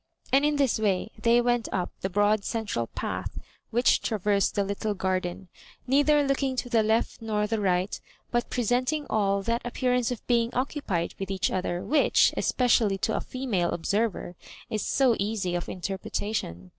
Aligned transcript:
And 0.33 0.43
in 0.43 0.55
this 0.55 0.79
way 0.79 1.11
thej 1.21 1.43
went 1.43 1.69
up 1.71 1.91
the 2.01 2.09
broad 2.09 2.43
central 2.43 2.87
path 2.87 3.37
which 3.69 4.01
travened 4.01 4.51
the 4.55 4.63
little 4.63 4.95
garden, 4.95 5.47
neither 5.85 6.23
looking 6.27 6.55
to 6.55 6.69
the 6.69 6.81
left 6.81 7.21
nor 7.21 7.45
the 7.45 7.61
right, 7.61 8.01
but 8.31 8.49
presenting 8.49 9.05
all 9.11 9.43
that 9.43 9.61
appearanoe 9.63 10.11
of 10.11 10.25
being 10.25 10.51
occupied 10.55 11.13
with 11.19 11.29
each 11.29 11.51
other, 11.51 11.83
which, 11.83 12.33
eepedaUy 12.35 12.99
to 13.01 13.15
a 13.15 13.21
female 13.21 13.69
obsenrer, 13.69 14.33
is 14.71 14.81
so 14.83 15.15
easy 15.19 15.53
of 15.53 15.69
interpretation. 15.69 16.69